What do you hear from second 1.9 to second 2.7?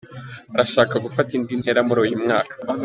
uyu mwaka.